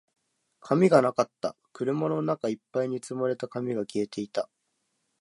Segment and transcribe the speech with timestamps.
[0.61, 1.55] 紙がなかった。
[1.73, 4.49] 車の中一杯に積まれた紙が消えていた。